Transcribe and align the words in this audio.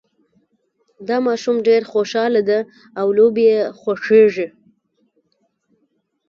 دا 1.07 1.17
ماشوم 1.27 1.57
ډېر 1.67 1.81
خوشحاله 1.91 2.41
ده 2.49 2.59
او 2.99 3.07
لوبې 3.17 3.43
یې 3.51 3.59
خوښیږي 3.79 4.47